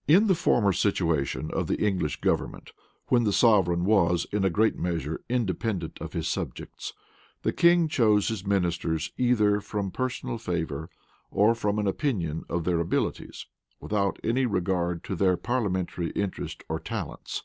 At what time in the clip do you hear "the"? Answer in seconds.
0.28-0.36, 1.66-1.84, 3.24-3.32, 7.42-7.52